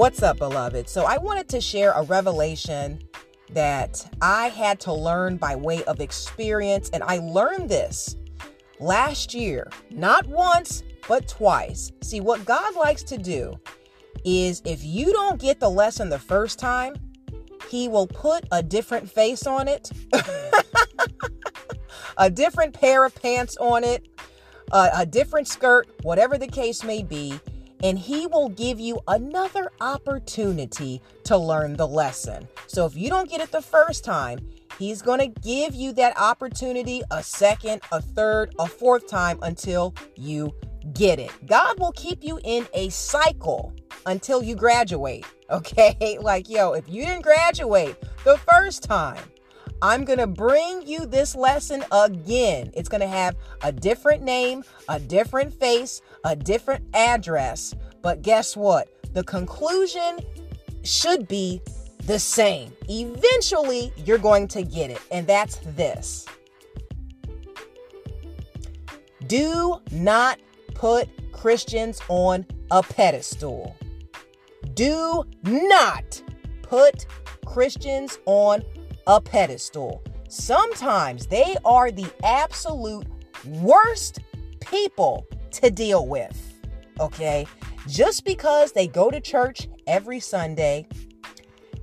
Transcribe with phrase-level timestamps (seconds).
[0.00, 0.88] What's up, beloved?
[0.88, 3.02] So, I wanted to share a revelation
[3.52, 8.16] that I had to learn by way of experience, and I learned this
[8.78, 11.92] last year, not once, but twice.
[12.00, 13.60] See, what God likes to do
[14.24, 16.94] is if you don't get the lesson the first time,
[17.68, 19.90] He will put a different face on it,
[22.16, 24.08] a different pair of pants on it,
[24.72, 27.38] a, a different skirt, whatever the case may be
[27.82, 32.48] and he will give you another opportunity to learn the lesson.
[32.66, 34.38] So if you don't get it the first time,
[34.78, 39.94] he's going to give you that opportunity a second, a third, a fourth time until
[40.16, 40.54] you
[40.92, 41.30] get it.
[41.46, 43.72] God will keep you in a cycle
[44.06, 45.24] until you graduate.
[45.50, 46.16] Okay?
[46.20, 49.18] Like, yo, if you didn't graduate the first time,
[49.82, 52.70] I'm going to bring you this lesson again.
[52.74, 57.74] It's going to have a different name, a different face, a different address.
[58.02, 58.88] But guess what?
[59.14, 60.20] The conclusion
[60.82, 61.62] should be
[62.04, 62.72] the same.
[62.88, 65.00] Eventually, you're going to get it.
[65.10, 66.26] And that's this
[69.26, 70.40] do not
[70.74, 73.76] put Christians on a pedestal.
[74.74, 76.20] Do not
[76.62, 77.06] put
[77.46, 78.64] Christians on
[79.06, 80.02] a pedestal.
[80.28, 83.06] Sometimes they are the absolute
[83.44, 84.20] worst
[84.60, 86.58] people to deal with.
[87.00, 87.46] Okay?
[87.88, 90.86] Just because they go to church every Sunday,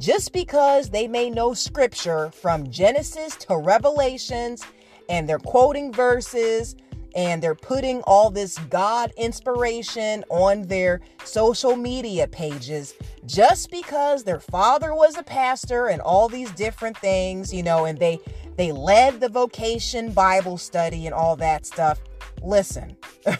[0.00, 4.64] just because they may know scripture from Genesis to Revelations
[5.08, 6.74] and they're quoting verses
[7.14, 12.94] and they're putting all this God inspiration on their social media pages
[13.26, 17.98] just because their father was a pastor and all these different things, you know, and
[17.98, 18.18] they
[18.56, 22.00] they led the vocation Bible study and all that stuff.
[22.42, 22.96] Listen.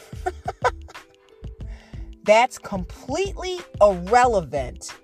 [2.25, 4.95] That's completely irrelevant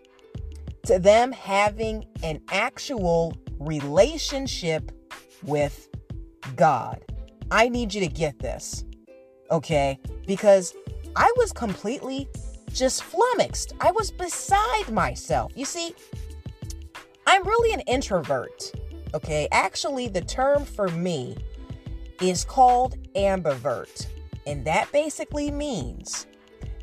[0.87, 4.93] to them having an actual relationship
[5.43, 5.89] with
[6.55, 7.03] God.
[7.51, 8.85] I need you to get this,
[9.51, 9.99] okay?
[10.27, 10.75] Because
[11.17, 12.29] I was completely
[12.73, 13.73] just flummoxed.
[13.81, 15.53] I was beside myself.
[15.55, 15.95] You see,
[17.27, 18.73] I'm really an introvert,
[19.15, 19.49] okay?
[19.51, 21.37] Actually, the term for me
[22.21, 24.07] is called ambivert,
[24.47, 26.27] and that basically means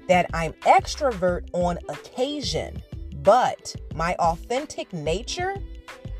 [0.07, 2.81] that I'm extrovert on occasion,
[3.21, 5.55] but my authentic nature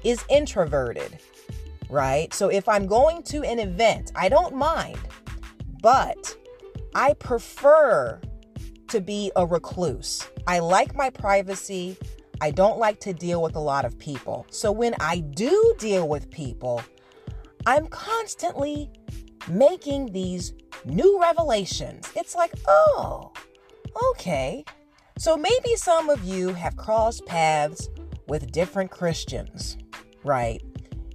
[0.03, 1.19] is introverted
[1.89, 2.33] right?
[2.33, 4.99] So if I'm going to an event, I don't mind,
[5.81, 6.35] but
[6.93, 8.19] I prefer
[8.87, 10.27] to be a recluse.
[10.47, 11.97] I like my privacy.
[12.41, 14.45] I don't like to deal with a lot of people.
[14.49, 16.81] So when I do deal with people,
[17.65, 18.89] I'm constantly
[19.47, 20.53] making these
[20.85, 22.09] new revelations.
[22.15, 23.31] It's like, oh,
[24.11, 24.63] okay.
[25.17, 27.89] So maybe some of you have crossed paths
[28.27, 29.77] with different Christians,
[30.23, 30.61] right?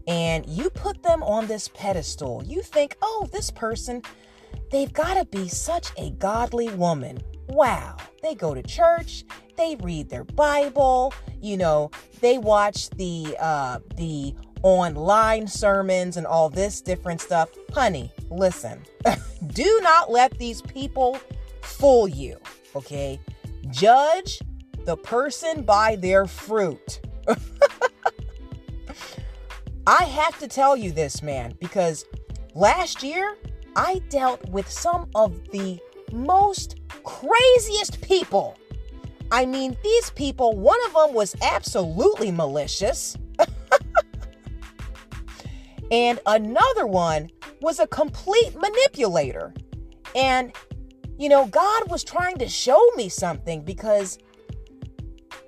[0.07, 2.43] And you put them on this pedestal.
[2.45, 4.03] You think, oh, this person,
[4.71, 7.21] they've got to be such a godly woman.
[7.49, 7.97] Wow.
[8.23, 9.25] They go to church,
[9.57, 11.91] they read their Bible, you know,
[12.21, 17.49] they watch the uh the online sermons and all this different stuff.
[17.73, 18.83] Honey, listen.
[19.47, 21.19] Do not let these people
[21.63, 22.37] fool you,
[22.77, 23.19] okay?
[23.71, 24.41] Judge
[24.85, 27.01] the person by their fruit.
[29.91, 32.05] I have to tell you this, man, because
[32.55, 33.37] last year
[33.75, 35.81] I dealt with some of the
[36.13, 38.57] most craziest people.
[39.33, 43.17] I mean, these people, one of them was absolutely malicious.
[45.91, 47.29] and another one
[47.61, 49.53] was a complete manipulator.
[50.15, 50.55] And,
[51.19, 54.21] you know, God was trying to show me something because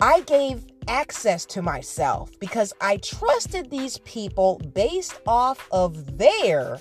[0.01, 6.79] I gave access to myself because I trusted these people based off of their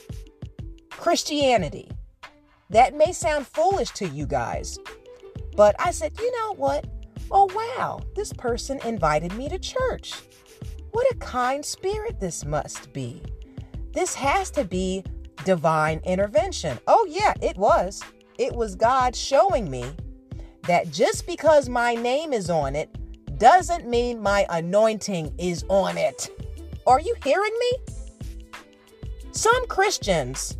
[0.89, 1.89] Christianity.
[2.69, 4.78] That may sound foolish to you guys,
[5.55, 6.85] but I said, you know what?
[7.29, 10.16] Oh, wow, this person invited me to church.
[10.91, 13.22] What a kind spirit this must be.
[13.93, 15.03] This has to be
[15.43, 16.79] divine intervention.
[16.87, 18.02] Oh, yeah, it was.
[18.37, 19.85] It was God showing me
[20.64, 22.96] that just because my name is on it
[23.41, 26.29] doesn't mean my anointing is on it.
[26.85, 27.72] Are you hearing me?
[29.32, 30.55] Some Christians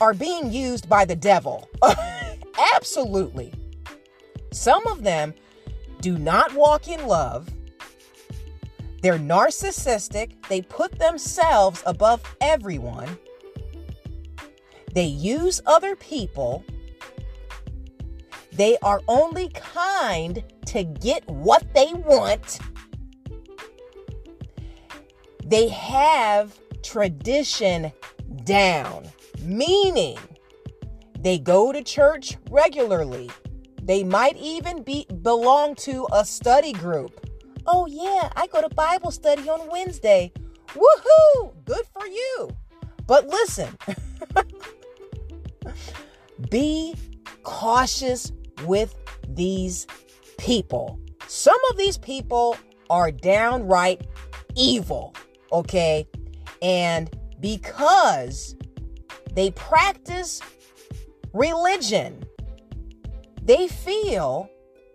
[0.00, 1.70] are being used by the devil.
[2.74, 3.54] Absolutely.
[4.52, 5.32] Some of them
[6.00, 7.48] do not walk in love.
[9.00, 10.44] They're narcissistic.
[10.48, 13.16] They put themselves above everyone.
[14.92, 16.64] They use other people.
[18.58, 22.58] They are only kind to get what they want.
[25.44, 27.92] They have tradition
[28.42, 29.06] down,
[29.44, 30.18] meaning
[31.20, 33.30] they go to church regularly.
[33.80, 37.30] They might even be belong to a study group.
[37.64, 40.32] Oh yeah, I go to Bible study on Wednesday.
[40.74, 41.64] Woohoo!
[41.64, 42.50] Good for you.
[43.06, 43.78] But listen,
[46.50, 46.96] be
[47.44, 48.32] cautious
[48.64, 48.94] with
[49.28, 49.86] these
[50.38, 50.98] people.
[51.26, 52.56] Some of these people
[52.90, 54.06] are downright
[54.56, 55.14] evil,
[55.52, 56.06] okay?
[56.62, 57.10] And
[57.40, 58.56] because
[59.34, 60.40] they practice
[61.32, 62.24] religion,
[63.42, 64.48] they feel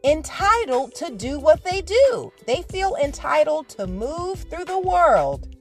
[0.04, 2.31] entitled to do what they do.
[2.45, 5.56] They feel entitled to move through the world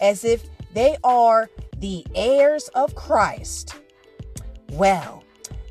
[0.00, 3.80] as if they are the heirs of Christ.
[4.70, 5.24] Well,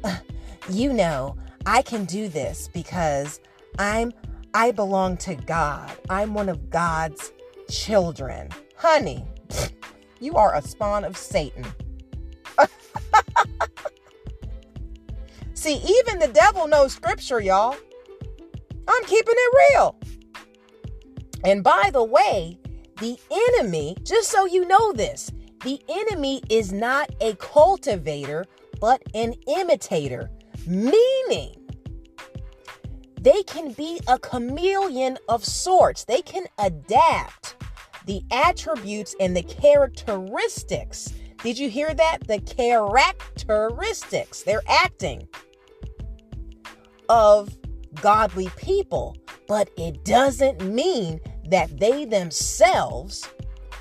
[0.70, 3.40] you know, I can do this because
[3.78, 4.14] I'm
[4.54, 5.92] I belong to God.
[6.10, 7.32] I'm one of God's
[7.70, 8.50] children.
[8.76, 9.24] Honey,
[10.20, 11.66] you are a spawn of Satan.
[15.54, 17.76] See, even the devil knows scripture, y'all.
[18.88, 19.96] I'm keeping it real.
[21.46, 22.60] And by the way,
[23.00, 23.18] the
[23.58, 25.32] enemy, just so you know this,
[25.64, 28.46] the enemy is not a cultivator,
[28.80, 30.30] but an imitator,
[30.68, 31.56] meaning
[33.22, 36.06] they can be a chameleon of sorts.
[36.06, 37.56] They can adapt
[38.08, 41.14] the attributes and the characteristics.
[41.44, 42.20] Did you hear that?
[42.28, 45.28] The characteristics, they're acting
[47.10, 47.56] of
[48.02, 49.18] godly people,
[49.48, 51.20] but it doesn't mean
[51.50, 53.28] that they themselves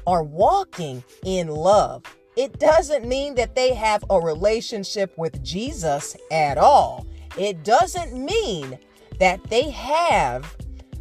[0.07, 2.03] are walking in love.
[2.41, 7.07] It doesn't mean that they have a relationship with Jesus at all.
[7.37, 8.79] It doesn't mean
[9.19, 10.57] that they have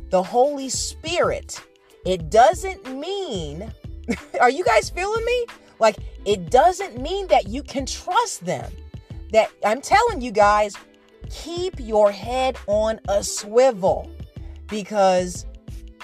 [0.10, 1.62] the Holy Spirit.
[2.06, 3.72] It doesn't mean,
[4.42, 5.46] are you guys feeling me?
[5.80, 5.96] Like,
[6.26, 8.70] it doesn't mean that you can trust them.
[9.32, 10.76] That I'm telling you guys,
[11.30, 14.12] keep your head on a swivel
[14.68, 15.46] because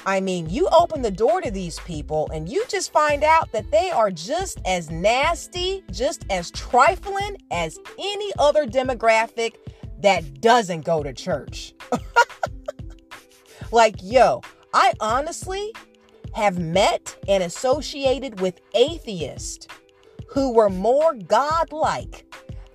[0.05, 3.71] I mean, you open the door to these people and you just find out that
[3.71, 9.55] they are just as nasty, just as trifling as any other demographic
[10.01, 11.73] that doesn't go to church.
[13.71, 14.41] like, yo,
[14.73, 15.73] I honestly
[16.35, 19.67] have met and associated with atheists
[20.27, 22.25] who were more godlike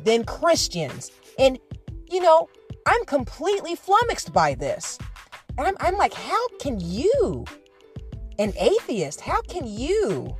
[0.00, 1.12] than Christians.
[1.38, 1.60] And,
[2.10, 2.48] you know,
[2.86, 4.98] I'm completely flummoxed by this.
[5.60, 7.44] And I'm, I'm like, how can you,
[8.38, 10.34] an atheist, how can you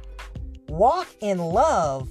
[0.71, 2.09] walk in love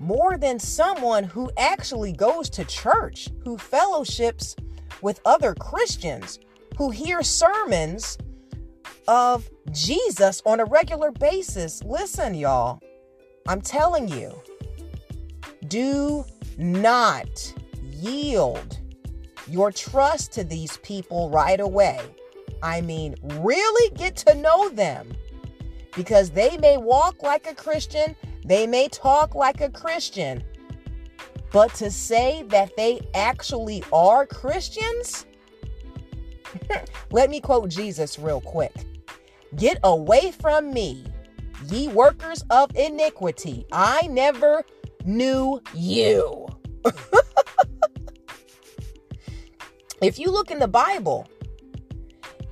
[0.00, 4.54] more than someone who actually goes to church, who fellowships
[5.00, 6.40] with other Christians,
[6.76, 8.18] who hears sermons
[9.08, 11.82] of Jesus on a regular basis?
[11.82, 12.80] Listen, y'all,
[13.48, 14.30] I'm telling you,
[15.68, 16.22] do
[16.58, 18.78] not yield
[19.48, 21.98] your trust to these people right away.
[22.62, 25.12] I mean, really get to know them
[25.96, 30.42] because they may walk like a Christian, they may talk like a Christian,
[31.52, 35.26] but to say that they actually are Christians,
[37.10, 38.72] let me quote Jesus real quick
[39.56, 41.04] Get away from me,
[41.68, 43.66] ye workers of iniquity.
[43.70, 44.64] I never
[45.04, 46.48] knew you.
[50.00, 51.28] if you look in the Bible,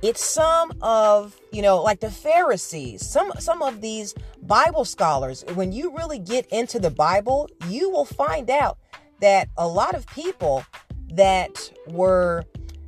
[0.01, 5.71] it's some of you know like the pharisees some some of these bible scholars when
[5.71, 8.77] you really get into the bible you will find out
[9.19, 10.65] that a lot of people
[11.13, 12.43] that were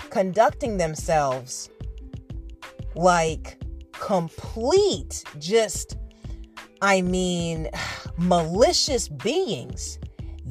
[0.09, 1.69] conducting themselves
[2.95, 5.97] like complete just
[6.81, 7.69] i mean
[8.17, 9.99] malicious beings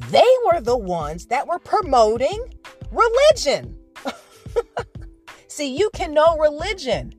[0.09, 2.41] they were the ones that were promoting
[2.91, 3.77] religion
[5.55, 7.13] See, you can know religion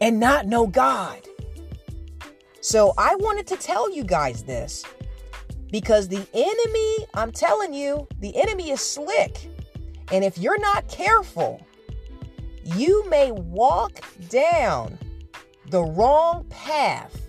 [0.00, 1.20] and not know God.
[2.62, 4.86] So I wanted to tell you guys this
[5.70, 9.50] because the enemy, I'm telling you, the enemy is slick.
[10.10, 11.60] And if you're not careful,
[12.64, 14.00] you may walk
[14.30, 14.98] down
[15.68, 17.20] the wrong path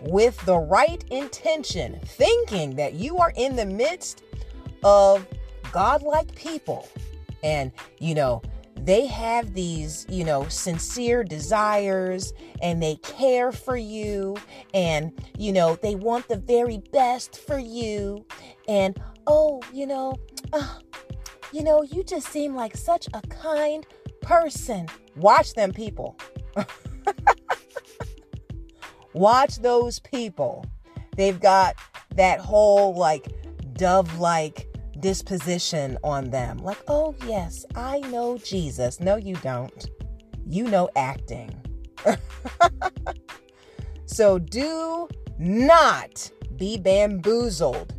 [0.00, 4.22] with the right intention, thinking that you are in the midst
[4.82, 5.26] of
[5.70, 6.88] godlike people.
[7.42, 8.40] And, you know,
[8.84, 14.36] they have these, you know, sincere desires and they care for you
[14.74, 18.24] and, you know, they want the very best for you.
[18.66, 20.16] And, oh, you know,
[20.52, 20.78] uh,
[21.52, 23.86] you know, you just seem like such a kind
[24.20, 24.88] person.
[25.14, 26.18] Watch them people.
[29.12, 30.64] Watch those people.
[31.16, 31.76] They've got
[32.16, 33.28] that whole like
[33.74, 34.71] dove like
[35.02, 36.58] disposition on them.
[36.58, 39.00] Like, oh, yes, I know Jesus.
[39.00, 39.90] No, you don't.
[40.46, 41.54] You know acting.
[44.06, 47.94] so do not be bamboozled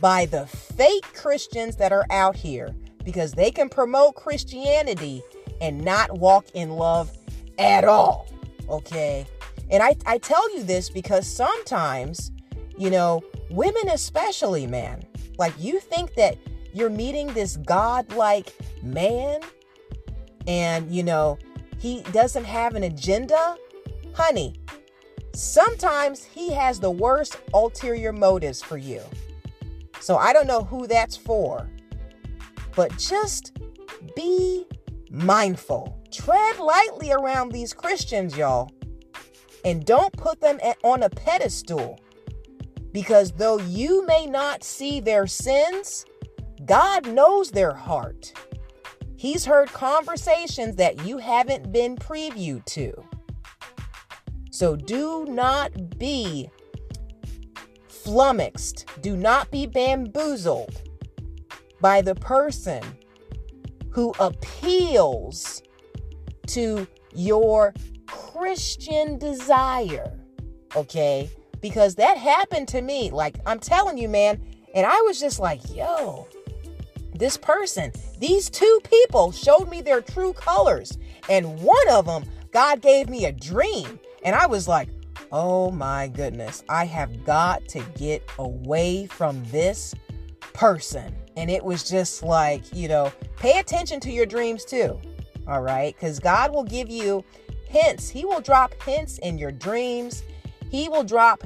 [0.00, 5.22] by the fake Christians that are out here because they can promote Christianity
[5.60, 7.10] and not walk in love
[7.58, 8.28] at all.
[8.68, 9.26] Okay.
[9.70, 12.30] And I, I tell you this because sometimes,
[12.76, 15.04] you know, women especially, man,
[15.38, 16.36] like you think that
[16.74, 18.52] you're meeting this God-like
[18.82, 19.40] man
[20.46, 21.38] and, you know,
[21.78, 23.56] he doesn't have an agenda.
[24.14, 24.54] Honey,
[25.34, 29.00] sometimes he has the worst ulterior motives for you.
[30.00, 31.68] So I don't know who that's for.
[32.74, 33.58] But just
[34.14, 34.66] be
[35.10, 36.00] mindful.
[36.10, 38.70] Tread lightly around these Christians, y'all.
[39.64, 41.98] And don't put them on a pedestal.
[42.92, 46.04] Because though you may not see their sins,
[46.64, 48.32] God knows their heart.
[49.16, 52.92] He's heard conversations that you haven't been previewed to.
[54.50, 56.50] So do not be
[57.88, 60.82] flummoxed, do not be bamboozled
[61.80, 62.82] by the person
[63.90, 65.62] who appeals
[66.46, 67.74] to your
[68.06, 70.18] Christian desire.
[70.76, 71.30] Okay?
[71.60, 73.10] Because that happened to me.
[73.10, 74.40] Like, I'm telling you, man.
[74.74, 76.28] And I was just like, yo,
[77.14, 80.98] this person, these two people showed me their true colors.
[81.28, 83.98] And one of them, God gave me a dream.
[84.22, 84.88] And I was like,
[85.32, 89.94] oh my goodness, I have got to get away from this
[90.52, 91.14] person.
[91.36, 94.98] And it was just like, you know, pay attention to your dreams too.
[95.46, 95.94] All right.
[95.94, 97.24] Because God will give you
[97.68, 98.08] hints.
[98.08, 100.22] He will drop hints in your dreams.
[100.70, 101.44] He will drop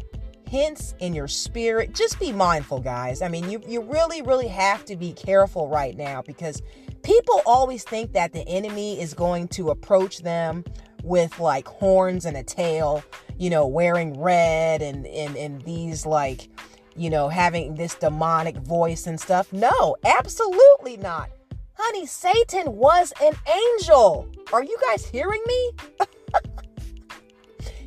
[0.53, 1.95] hints in your spirit.
[1.95, 3.23] Just be mindful, guys.
[3.23, 6.61] I mean, you, you really, really have to be careful right now because
[7.03, 10.65] people always think that the enemy is going to approach them
[11.03, 13.03] with like horns and a tail,
[13.39, 16.49] you know, wearing red and, and, and these like,
[16.97, 19.53] you know, having this demonic voice and stuff.
[19.53, 21.31] No, absolutely not.
[21.75, 24.29] Honey, Satan was an angel.
[24.53, 25.71] Are you guys hearing me?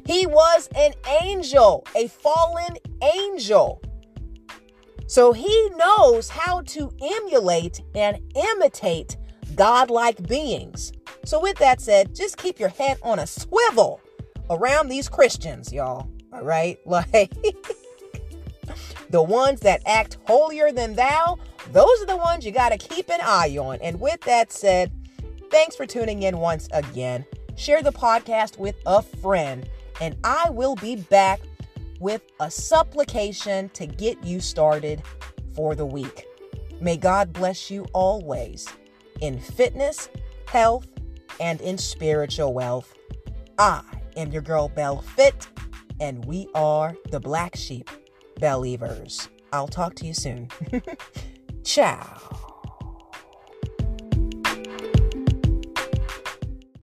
[0.06, 2.78] he was an angel, a fallen
[3.16, 3.82] angel.
[5.08, 9.18] So he knows how to emulate and imitate
[9.56, 10.92] godlike beings.
[11.24, 14.00] So, with that said, just keep your head on a swivel
[14.50, 16.10] around these Christians, y'all.
[16.32, 16.80] All right?
[16.86, 17.34] Like,
[19.10, 21.38] the ones that act holier than thou,
[21.72, 23.78] those are the ones you got to keep an eye on.
[23.82, 24.92] And with that said,
[25.52, 27.26] thanks for tuning in once again.
[27.56, 29.70] Share the podcast with a friend,
[30.02, 31.42] and I will be back
[32.00, 35.02] with a supplication to get you started
[35.54, 36.26] for the week.
[36.82, 38.68] May God bless you always
[39.22, 40.10] in fitness,
[40.48, 40.88] health,
[41.40, 42.94] and in spiritual wealth.
[43.58, 43.82] I
[44.18, 45.48] am your girl Belle Fit,
[46.00, 47.90] and we are the Black Sheep
[48.40, 49.30] Believers.
[49.54, 50.50] I'll talk to you soon.
[51.64, 52.55] Ciao.